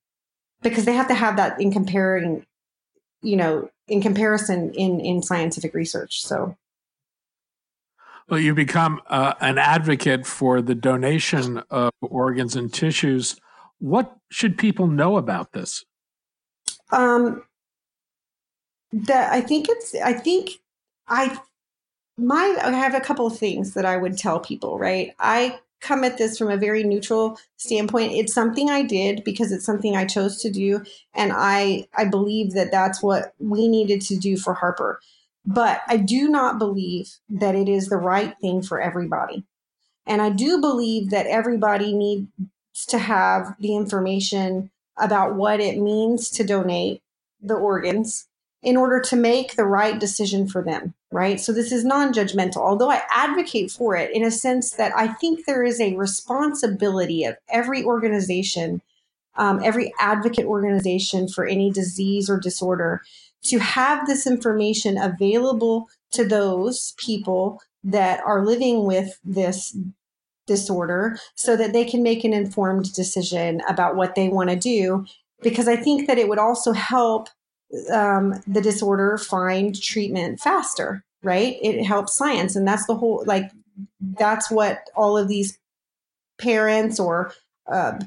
[0.62, 2.46] Because they have to have that in comparing,
[3.22, 6.24] you know, in comparison in in scientific research.
[6.24, 6.58] So
[8.30, 13.38] well, you become uh, an advocate for the donation of organs and tissues.
[13.80, 15.86] What should people know about this?
[16.92, 17.44] Um,
[18.92, 19.96] that I think it's.
[19.96, 20.52] I think
[21.08, 21.38] I
[22.18, 24.78] my I have a couple of things that I would tell people.
[24.78, 28.14] Right, I come at this from a very neutral standpoint.
[28.14, 32.54] It's something I did because it's something I chose to do, and I I believe
[32.54, 35.00] that that's what we needed to do for Harper.
[35.48, 39.46] But I do not believe that it is the right thing for everybody.
[40.06, 42.28] And I do believe that everybody needs
[42.88, 47.02] to have the information about what it means to donate
[47.42, 48.28] the organs
[48.62, 51.40] in order to make the right decision for them, right?
[51.40, 55.08] So this is non judgmental, although I advocate for it in a sense that I
[55.08, 58.82] think there is a responsibility of every organization,
[59.38, 63.02] um, every advocate organization for any disease or disorder
[63.44, 69.78] to have this information available to those people that are living with this
[70.48, 75.06] disorder so that they can make an informed decision about what they want to do.
[75.42, 77.30] Because I think that it would also help
[77.92, 81.58] um, the disorder find treatment faster, right?
[81.62, 82.56] It helps science.
[82.56, 83.52] And that's the whole, like,
[84.18, 85.60] that's what all of these
[86.40, 87.34] parents or
[87.72, 88.00] uh,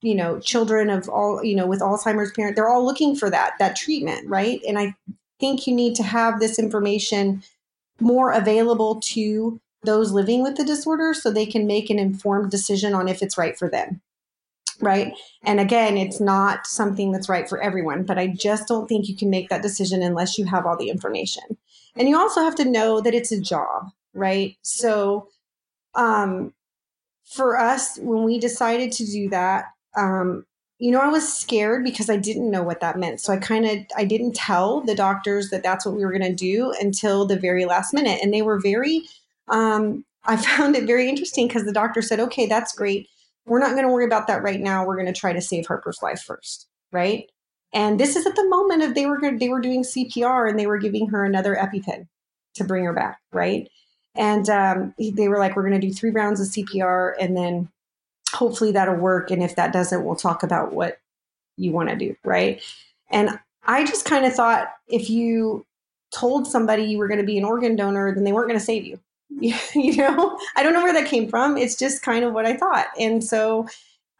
[0.00, 3.54] you know children of all you know with alzheimer's parent they're all looking for that
[3.58, 4.60] that treatment right?
[4.66, 4.94] And i
[5.40, 7.42] think you need to have this information
[8.00, 12.92] more available to those living with the disorder so they can make an informed decision
[12.94, 14.00] on if it's right for them
[14.80, 15.12] right?
[15.42, 19.16] And again it's not something that's right for everyone but i just don't think you
[19.16, 21.42] can make that decision unless you have all the information.
[21.96, 24.56] And you also have to know that it's a job right?
[24.62, 25.28] So
[25.94, 26.54] um
[27.24, 30.44] for us when we decided to do that um
[30.78, 33.66] you know i was scared because i didn't know what that meant so i kind
[33.66, 37.26] of i didn't tell the doctors that that's what we were going to do until
[37.26, 39.02] the very last minute and they were very
[39.48, 43.08] um i found it very interesting because the doctor said okay that's great
[43.48, 44.84] we're not going to worry about that right now.
[44.84, 47.28] We're going to try to save Harper's life first, right?
[47.72, 50.66] And this is at the moment of they were they were doing CPR and they
[50.66, 52.06] were giving her another EpiPen
[52.54, 53.68] to bring her back, right?
[54.14, 57.68] And um, they were like, we're going to do three rounds of CPR and then
[58.38, 59.30] hopefully that'll work.
[59.30, 61.00] And if that doesn't, we'll talk about what
[61.56, 62.62] you want to do, right?
[63.10, 65.66] And I just kind of thought if you
[66.14, 68.64] told somebody you were going to be an organ donor, then they weren't going to
[68.64, 68.98] save you.
[69.74, 72.56] you know i don't know where that came from it's just kind of what i
[72.56, 73.66] thought and so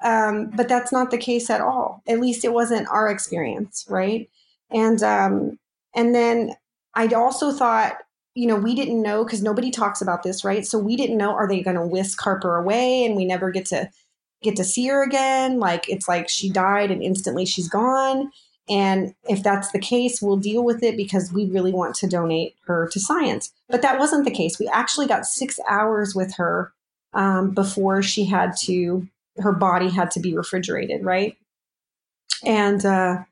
[0.04, 4.28] um, but that's not the case at all at least it wasn't our experience right
[4.70, 5.58] and um,
[5.94, 6.54] and then
[6.94, 7.96] i also thought
[8.34, 11.30] you know we didn't know because nobody talks about this right so we didn't know
[11.30, 13.88] are they going to whisk harper away and we never get to
[14.42, 18.30] get to see her again like it's like she died and instantly she's gone
[18.68, 22.54] and if that's the case, we'll deal with it because we really want to donate
[22.66, 23.52] her to science.
[23.68, 24.58] But that wasn't the case.
[24.58, 26.72] We actually got six hours with her
[27.14, 31.36] um, before she had to, her body had to be refrigerated, right?
[32.44, 33.24] And uh,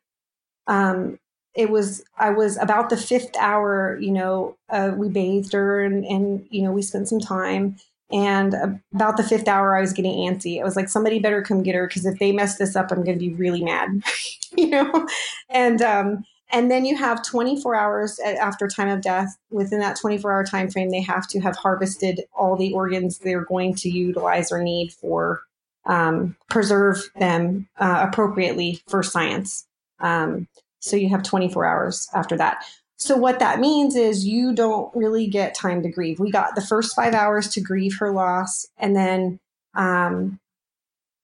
[0.67, 1.19] um,
[1.55, 6.05] it was, I was about the fifth hour, you know, uh, we bathed her and,
[6.07, 7.77] and, you know, we spent some time.
[8.13, 10.61] And about the fifth hour, I was getting antsy.
[10.61, 13.03] I was like, somebody better come get her because if they mess this up, I'm
[13.05, 14.01] going to be really mad,
[14.57, 15.07] you know?
[15.51, 19.37] And, um, and then you have 24 hours after time of death.
[19.51, 23.45] Within that 24 hour time frame, they have to have harvested all the organs they're
[23.45, 25.43] going to utilize or need for
[25.87, 29.67] um, preserve them uh, appropriately for science.
[30.01, 30.47] Um,
[30.81, 32.65] so you have 24 hours after that.
[32.97, 36.19] So what that means is you don't really get time to grieve.
[36.19, 39.39] We got the first five hours to grieve her loss, and then
[39.75, 40.41] um,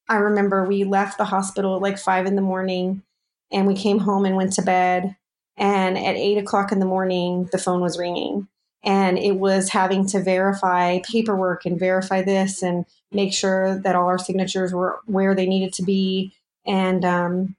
[0.08, 3.02] I remember we left the hospital at like five in the morning,
[3.50, 5.16] and we came home and went to bed.
[5.56, 8.48] And at eight o'clock in the morning, the phone was ringing,
[8.84, 14.08] and it was having to verify paperwork and verify this and make sure that all
[14.08, 16.34] our signatures were where they needed to be,
[16.66, 17.56] and um,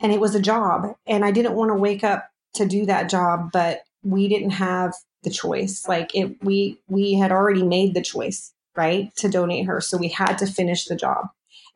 [0.00, 0.96] and it was a job.
[1.06, 4.94] And I didn't want to wake up to do that job, but we didn't have
[5.22, 5.86] the choice.
[5.86, 10.08] Like it, we we had already made the choice, right, to donate her, so we
[10.08, 11.26] had to finish the job,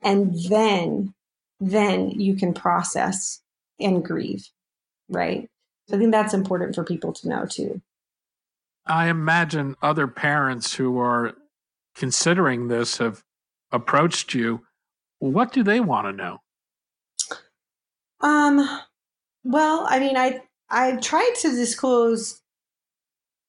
[0.02, 1.14] and then
[1.60, 3.40] then you can process
[3.80, 4.48] and grieve,
[5.08, 5.48] right?
[5.88, 7.80] So I think that's important for people to know too.
[8.86, 11.34] I imagine other parents who are
[11.94, 13.22] considering this have
[13.72, 14.62] approached you.
[15.18, 16.38] What do they want to know?
[18.20, 18.80] Um,
[19.44, 22.40] well, I mean, I I tried to disclose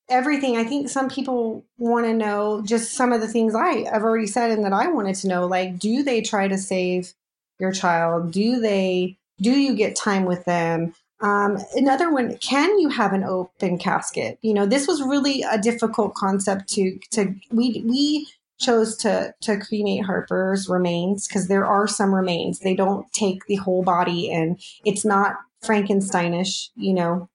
[0.10, 0.58] everything.
[0.58, 4.28] I think some people want to know just some of the things I, have already
[4.28, 5.46] said and that I wanted to know.
[5.46, 7.14] Like, do they try to save
[7.60, 8.32] your child?
[8.32, 10.94] Do they, do you get time with them?
[11.20, 14.38] Um, another one, can you have an open casket?
[14.42, 18.28] You know, this was really a difficult concept to, to, we, we
[18.60, 22.60] chose to, to cremate Harper's remains because there are some remains.
[22.60, 27.30] They don't take the whole body and it's not Frankensteinish, you know.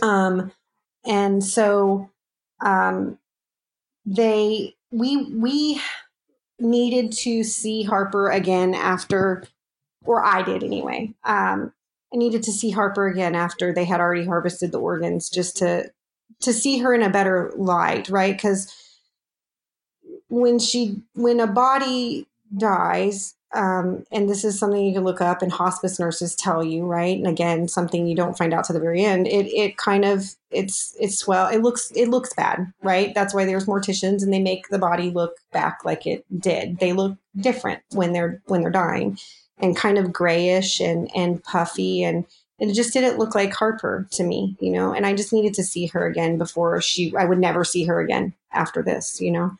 [0.00, 0.52] Um,
[1.04, 2.10] and so
[2.60, 3.18] um,
[4.04, 5.80] they we we
[6.58, 9.44] needed to see Harper again after,
[10.04, 11.12] or I did anyway.
[11.24, 11.72] Um,
[12.12, 15.90] I needed to see Harper again after they had already harvested the organs, just to
[16.40, 18.34] to see her in a better light, right?
[18.34, 18.72] Because
[20.28, 25.42] when she when a body dies, um, and this is something you can look up
[25.42, 27.16] and hospice nurses tell you right?
[27.16, 29.26] And again something you don't find out to the very end.
[29.26, 33.14] It it kind of it's it's well it looks it looks bad right?
[33.14, 36.78] That's why there's morticians and they make the body look back like it did.
[36.78, 39.18] They look different when they're when they're dying
[39.58, 42.02] and kind of grayish and and puffy.
[42.02, 42.26] And
[42.58, 45.64] it just didn't look like Harper to me, you know, and I just needed to
[45.64, 49.56] see her again before she, I would never see her again after this, you know.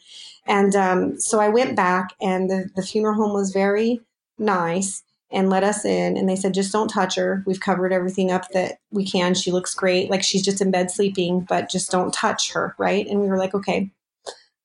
[0.46, 4.00] And um, so I went back, and the, the funeral home was very
[4.38, 6.16] nice and let us in.
[6.16, 7.42] And they said, just don't touch her.
[7.46, 9.34] We've covered everything up that we can.
[9.34, 10.10] She looks great.
[10.10, 12.74] Like she's just in bed sleeping, but just don't touch her.
[12.76, 13.06] Right.
[13.06, 13.90] And we were like, okay.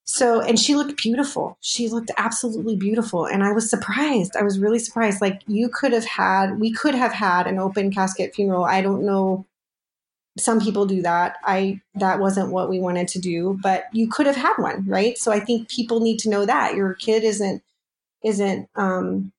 [0.10, 1.58] so, and she looked beautiful.
[1.62, 3.26] She looked absolutely beautiful.
[3.26, 4.36] And I was surprised.
[4.38, 5.22] I was really surprised.
[5.22, 8.64] Like, you could have had, we could have had an open casket funeral.
[8.64, 9.46] I don't know.
[10.40, 11.38] Some people do that.
[11.44, 15.18] I, that wasn't what we wanted to do, but you could have had one, right?
[15.18, 17.64] So I think people need to know that your kid isn't,
[18.24, 19.32] isn't, um,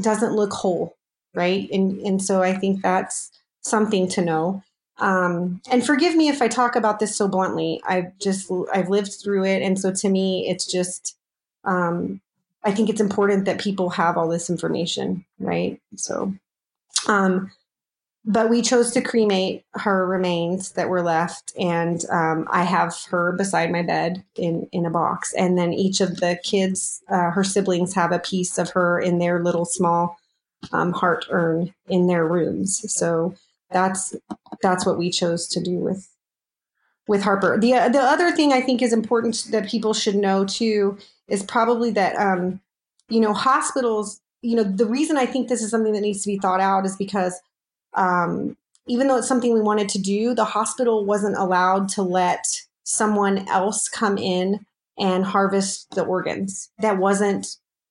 [0.00, 0.96] doesn't look whole,
[1.34, 1.68] right?
[1.70, 3.30] And, and so I think that's
[3.62, 4.62] something to know.
[4.98, 7.82] Um, and forgive me if I talk about this so bluntly.
[7.86, 11.16] I've just I've lived through it, and so to me, it's just
[11.64, 12.20] um,
[12.64, 15.80] I think it's important that people have all this information, right?
[15.96, 16.34] So,
[17.06, 17.52] um,
[18.26, 23.32] but we chose to cremate her remains that were left, and um, I have her
[23.32, 27.44] beside my bed in in a box, and then each of the kids, uh, her
[27.44, 30.18] siblings, have a piece of her in their little small
[30.72, 32.84] um, heart urn in their rooms.
[32.92, 33.34] So
[33.70, 34.16] that's
[34.60, 36.08] that's what we chose to do with
[37.06, 37.56] with Harper.
[37.58, 40.98] The the other thing I think is important that people should know too
[41.28, 42.60] is probably that um,
[43.08, 44.20] you know hospitals.
[44.42, 46.84] You know the reason I think this is something that needs to be thought out
[46.84, 47.40] is because
[47.96, 52.44] um, even though it's something we wanted to do, the hospital wasn't allowed to let
[52.84, 54.64] someone else come in
[54.98, 56.70] and harvest the organs.
[56.78, 57.46] That wasn't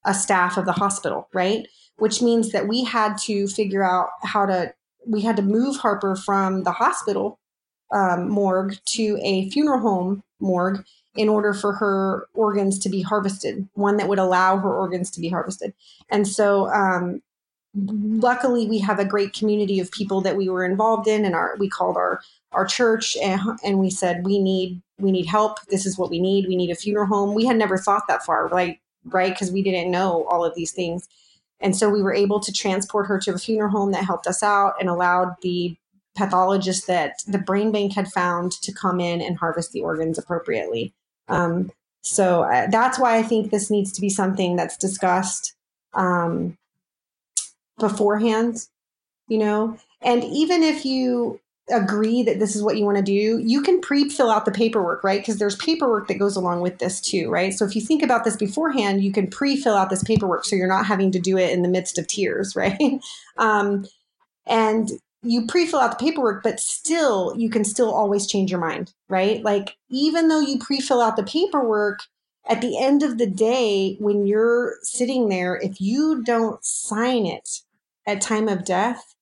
[0.06, 1.68] a staff of the hospital, right?
[1.98, 4.74] Which means that we had to figure out how to
[5.08, 7.40] we had to move Harper from the hospital
[7.94, 10.84] um, morgue to a funeral home morgue
[11.16, 15.22] in order for her organs to be harvested, one that would allow her organs to
[15.22, 15.74] be harvested.
[16.10, 17.22] And so, um,
[17.76, 21.56] luckily, we have a great community of people that we were involved in, and our
[21.58, 22.22] we called our
[22.52, 25.60] our church and, and we said we need we need help.
[25.70, 26.48] This is what we need.
[26.48, 27.34] We need a funeral home.
[27.34, 30.72] We had never thought that far, like right, because we didn't know all of these
[30.72, 31.08] things.
[31.60, 34.44] And so we were able to transport her to a funeral home that helped us
[34.44, 35.78] out and allowed the
[36.16, 40.94] pathologist that the brain bank had found to come in and harvest the organs appropriately.
[41.28, 41.72] Um,
[42.02, 45.56] so uh, that's why I think this needs to be something that's discussed
[45.94, 46.58] um,
[47.80, 48.68] beforehand,
[49.28, 49.78] you know.
[50.02, 51.40] And even if you
[51.72, 54.52] agree that this is what you want to do, you can pre fill out the
[54.52, 55.20] paperwork, right?
[55.20, 57.54] Because there's paperwork that goes along with this too, right?
[57.54, 60.56] So if you think about this beforehand, you can pre fill out this paperwork so
[60.56, 63.00] you're not having to do it in the midst of tears, right?
[63.38, 63.86] um,
[64.46, 64.92] and
[65.24, 68.94] you pre fill out the paperwork, but still, you can still always change your mind,
[69.10, 69.44] right?
[69.44, 72.02] Like, even though you pre fill out the paperwork,
[72.48, 77.62] at the end of the day, when you're sitting there, if you don't sign it
[78.08, 79.16] at time of death,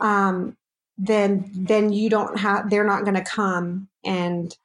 [0.00, 0.56] um,
[0.98, 4.56] then then you don't have they're not going to come and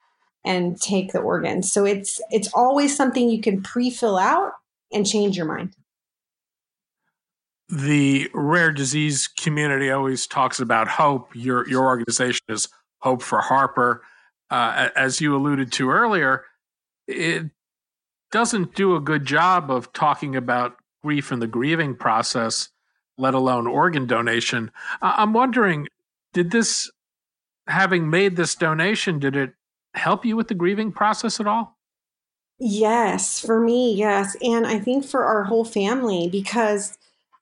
[0.43, 1.71] and take the organs.
[1.71, 4.53] So it's it's always something you can pre-fill out
[4.91, 5.73] and change your mind.
[7.69, 11.35] The rare disease community always talks about hope.
[11.35, 12.69] Your your organization is
[12.99, 14.03] Hope for Harper.
[14.49, 16.45] Uh, as you alluded to earlier,
[17.07, 17.45] it
[18.31, 22.69] doesn't do a good job of talking about grief and the grieving process,
[23.18, 24.72] let alone organ donation.
[25.01, 25.88] I'm wondering
[26.34, 26.91] did this
[27.68, 29.53] having made this donation did it
[29.93, 31.78] help you with the grieving process at all?
[32.59, 34.36] Yes for me yes.
[34.41, 36.97] And i think for our whole family because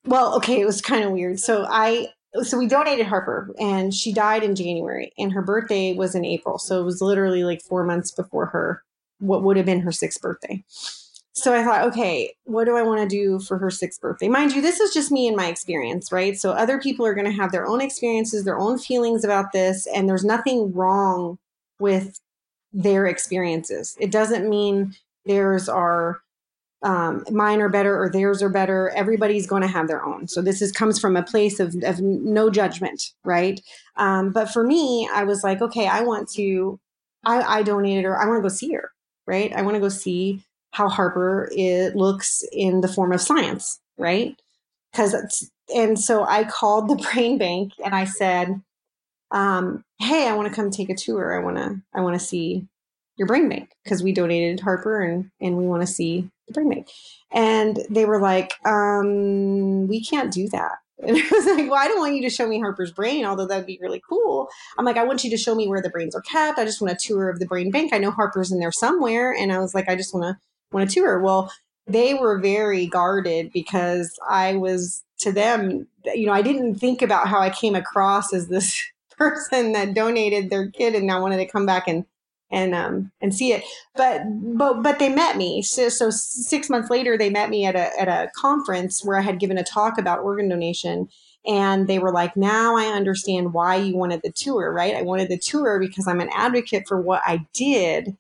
[0.06, 1.40] well okay it was kind of weird.
[1.40, 2.08] So i
[2.44, 6.58] so we donated harper and she died in january and her birthday was in april.
[6.58, 8.84] So it was literally like four months before her
[9.20, 10.64] what would have been her sixth birthday
[11.38, 14.30] so I thought, okay, what do I want to do for her sixth birthday?
[14.30, 16.38] Mind you, this is just me and my experience, right?
[16.38, 19.86] So other people are going to have their own experiences, their own feelings about this,
[19.94, 21.38] and there's nothing wrong
[21.78, 22.22] with
[22.72, 23.98] their experiences.
[24.00, 26.22] It doesn't mean theirs are
[26.84, 28.92] um, mine are better or theirs are better.
[28.96, 30.28] Everybody's going to have their own.
[30.28, 33.60] So this is comes from a place of, of no judgment, right?
[33.98, 36.80] Um, but for me, I was like, okay, I want to.
[37.26, 38.22] I, I donated her.
[38.22, 38.92] I want to go see her,
[39.26, 39.52] right?
[39.52, 40.44] I want to go see
[40.76, 44.36] how Harper it looks in the form of science, right?
[44.92, 48.62] Because and so I called the brain bank and I said,
[49.32, 51.34] um, "Hey, I want to come take a tour.
[51.34, 52.68] I want to I want to see
[53.16, 56.70] your brain bank because we donated Harper and and we want to see the brain
[56.70, 56.90] bank."
[57.32, 60.74] And they were like, um, "We can't do that."
[61.08, 63.46] And I was like, well, I don't want you to show me Harper's brain, although
[63.46, 64.48] that'd be really cool.
[64.78, 66.58] I'm like, I want you to show me where the brains are kept.
[66.58, 67.92] I just want a tour of the brain bank.
[67.94, 69.34] I know Harper's in there somewhere.
[69.34, 70.38] And I was like, I just want to
[70.72, 71.20] want to tour.
[71.20, 71.52] Well,
[71.88, 77.28] they were very guarded because I was to them, you know, I didn't think about
[77.28, 78.82] how I came across as this
[79.18, 82.06] person that donated their kid and now wanted to come back and
[82.52, 83.64] and um and see it.
[83.96, 85.62] But but but they met me.
[85.62, 89.22] So, so six months later they met me at a at a conference where i
[89.22, 91.08] had given a talk about organ donation
[91.46, 94.96] and they were like now i understand why you wanted the tour right?
[94.96, 98.16] I wanted the tour because i'm an advocate for what i did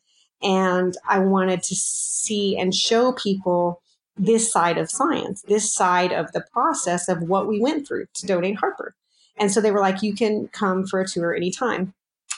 [0.46, 3.82] And I wanted to see and show people
[4.16, 8.28] this side of science, this side of the process of what we went through to
[8.28, 8.96] donate Harper.
[9.38, 11.94] And so they were like, you can come for a tour anytime.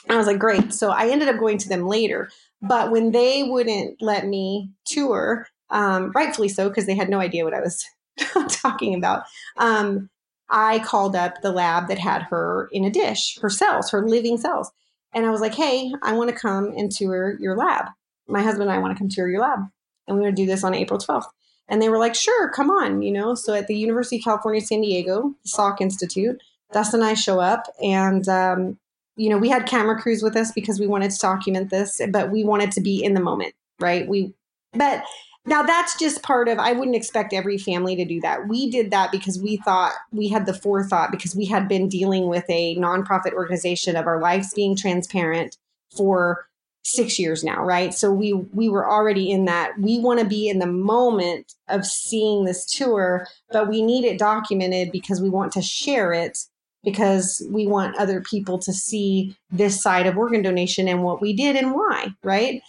[0.06, 0.72] And I was like, great.
[0.72, 2.30] So I ended up going to them later.
[2.62, 7.44] But when they wouldn't let me tour, um, rightfully so, because they had no idea
[7.44, 7.84] what I was
[8.48, 9.24] talking about,
[9.58, 10.08] um,
[10.48, 14.38] I called up the lab that had her in a dish, her cells, her living
[14.38, 14.72] cells.
[15.12, 17.86] And I was like, hey, I want to come and tour your lab.
[18.28, 19.60] My husband and I want to come tour your lab.
[20.06, 21.26] And we want to do this on April 12th.
[21.68, 23.34] And they were like, sure, come on, you know.
[23.34, 26.40] So at the University of California, San Diego, Salk Institute,
[26.72, 28.78] Dustin and I show up and um,
[29.18, 32.30] you know, we had camera crews with us because we wanted to document this, but
[32.30, 34.08] we wanted to be in the moment, right?
[34.08, 34.32] We,
[34.72, 35.02] but
[35.44, 38.46] now that's just part of, I wouldn't expect every family to do that.
[38.46, 42.28] We did that because we thought we had the forethought because we had been dealing
[42.28, 45.56] with a nonprofit organization of our lives being transparent
[45.96, 46.46] for
[46.88, 47.92] six years now, right?
[47.94, 49.78] So we we were already in that.
[49.78, 54.18] We want to be in the moment of seeing this tour, but we need it
[54.18, 56.38] documented because we want to share it
[56.84, 61.32] because we want other people to see this side of organ donation and what we
[61.32, 62.62] did and why, right?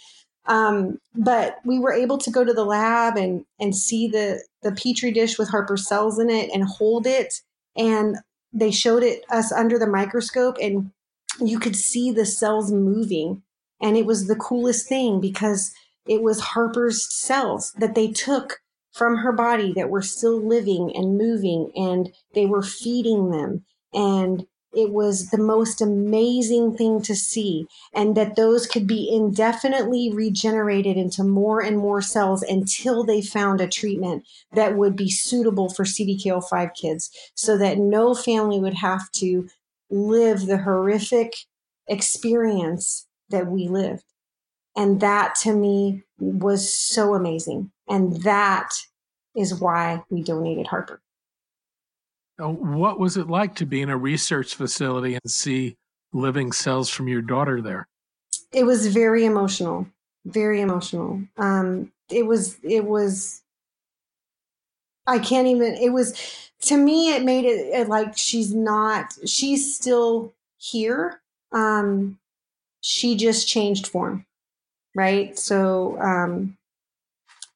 [0.46, 4.72] Um, but we were able to go to the lab and and see the the
[4.72, 7.34] petri dish with Harper cells in it and hold it,
[7.76, 8.16] and
[8.52, 10.90] they showed it us under the microscope, and
[11.40, 13.42] you could see the cells moving,
[13.80, 15.72] and it was the coolest thing because
[16.06, 18.60] it was Harper's cells that they took
[18.92, 23.64] from her body that were still living and moving, and they were feeding them.
[23.92, 30.12] And it was the most amazing thing to see and that those could be indefinitely
[30.12, 35.68] regenerated into more and more cells until they found a treatment that would be suitable
[35.68, 39.48] for CDKL5 kids so that no family would have to
[39.90, 41.34] live the horrific
[41.88, 44.04] experience that we lived
[44.76, 48.70] and that to me was so amazing and that
[49.36, 51.00] is why we donated harper
[52.48, 55.76] what was it like to be in a research facility and see
[56.12, 57.88] living cells from your daughter there?
[58.52, 59.86] It was very emotional,
[60.24, 61.22] very emotional.
[61.36, 63.42] Um, it was, it was,
[65.06, 66.14] I can't even, it was,
[66.62, 71.20] to me, it made it, it like she's not, she's still here.
[71.52, 72.18] Um,
[72.80, 74.26] she just changed form,
[74.94, 75.38] right?
[75.38, 76.56] So um,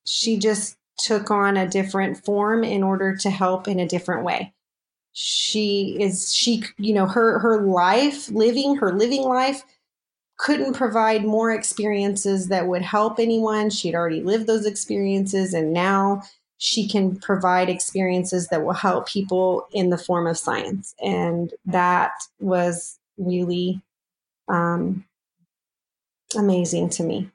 [0.05, 4.53] she just took on a different form in order to help in a different way.
[5.13, 9.63] She is she you know her her life living her living life
[10.37, 13.71] couldn't provide more experiences that would help anyone.
[13.71, 16.23] She'd already lived those experiences and now
[16.59, 20.95] she can provide experiences that will help people in the form of science.
[21.03, 23.81] And that was really
[24.49, 25.05] um,
[26.35, 27.31] amazing to me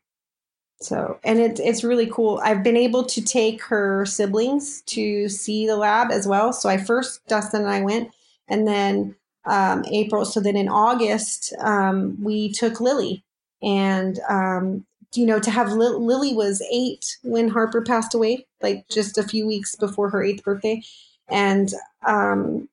[0.81, 2.39] so, and it, it's really cool.
[2.43, 6.53] I've been able to take her siblings to see the lab as well.
[6.53, 8.11] So, I first, Dustin and I went,
[8.47, 10.23] and then um, April.
[10.23, 13.23] So, then in August, um, we took Lily.
[13.61, 18.87] And, um, you know, to have Li- Lily was eight when Harper passed away, like
[18.87, 20.81] just a few weeks before her eighth birthday.
[21.27, 21.73] And
[22.07, 22.69] um,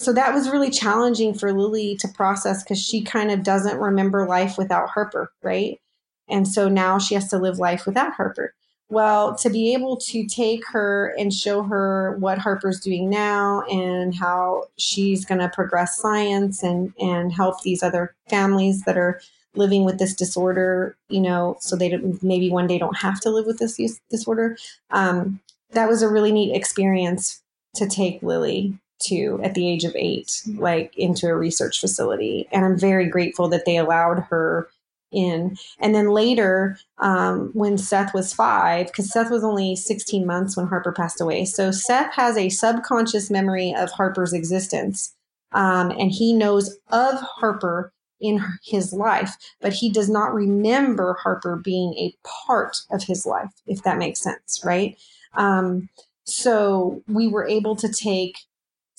[0.00, 4.28] so that was really challenging for Lily to process because she kind of doesn't remember
[4.28, 5.80] life without Harper, right?
[6.28, 8.54] And so now she has to live life without Harper.
[8.88, 14.14] Well, to be able to take her and show her what Harper's doing now and
[14.14, 19.20] how she's going to progress science and, and help these other families that are
[19.56, 23.30] living with this disorder, you know, so they don't, maybe one day don't have to
[23.30, 23.80] live with this
[24.10, 24.56] disorder.
[24.90, 25.40] Um,
[25.72, 27.42] that was a really neat experience
[27.74, 32.48] to take Lily to at the age of eight, like into a research facility.
[32.52, 34.68] And I'm very grateful that they allowed her
[35.10, 35.56] in.
[35.80, 40.66] And then later, um, when Seth was five, because Seth was only 16 months when
[40.66, 41.44] Harper passed away.
[41.44, 45.14] So Seth has a subconscious memory of Harper's existence.
[45.52, 51.56] Um, and he knows of Harper in his life, but he does not remember Harper
[51.56, 54.98] being a part of his life, if that makes sense, right?
[55.34, 55.88] Um,
[56.24, 58.38] so we were able to take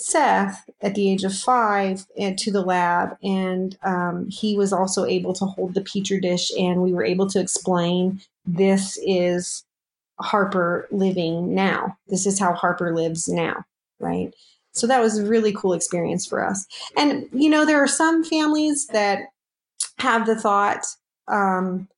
[0.01, 2.05] Seth at the age of five
[2.37, 6.81] to the lab, and um, he was also able to hold the petri dish, and
[6.81, 9.65] we were able to explain this is
[10.21, 11.97] Harper living now.
[12.07, 13.65] This is how Harper lives now,
[13.99, 14.33] right?
[14.71, 16.65] So that was a really cool experience for us.
[16.95, 19.23] And you know, there are some families that
[19.97, 20.85] have the thought,
[21.27, 21.89] um,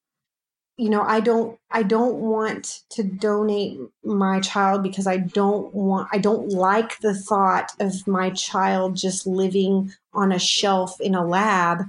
[0.82, 6.08] you know i don't i don't want to donate my child because i don't want
[6.12, 11.26] i don't like the thought of my child just living on a shelf in a
[11.26, 11.84] lab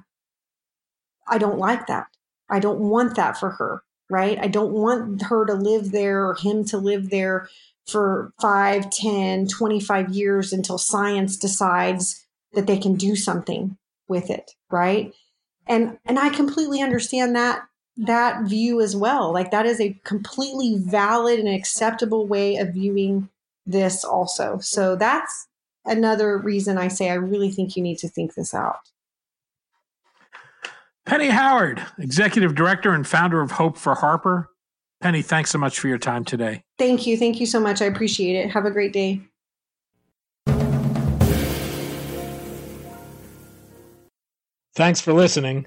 [1.26, 2.06] i don't like that
[2.48, 3.82] i don't want that for her
[4.12, 4.38] right?
[4.38, 7.48] I don't want her to live there or him to live there
[7.86, 12.22] for 5, 10, 25 years until science decides
[12.52, 13.78] that they can do something
[14.08, 15.14] with it, right?
[15.66, 17.62] And and I completely understand that
[17.96, 19.32] that view as well.
[19.32, 23.28] Like that is a completely valid and acceptable way of viewing
[23.66, 24.58] this also.
[24.58, 25.48] So that's
[25.84, 28.80] another reason I say I really think you need to think this out.
[31.04, 34.48] Penny Howard, Executive Director and founder of Hope for Harper.
[35.00, 36.62] Penny, thanks so much for your time today.
[36.78, 37.16] Thank you.
[37.16, 37.82] Thank you so much.
[37.82, 38.50] I appreciate it.
[38.52, 39.20] Have a great day.
[44.74, 45.66] Thanks for listening.